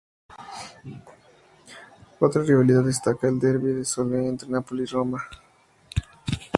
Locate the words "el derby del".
3.33-3.85